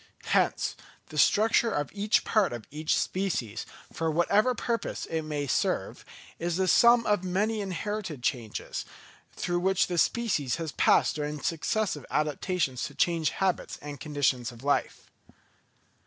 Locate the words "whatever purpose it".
4.09-5.21